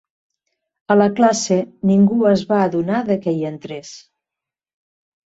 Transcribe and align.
A 0.93 0.95
la 1.01 1.05
classe 1.19 1.57
ningú 1.89 2.17
es 2.29 2.45
va 2.53 2.63
adonar 2.69 3.03
de 3.11 3.19
que 3.27 3.35
hi 3.41 3.45
entrés 3.51 3.93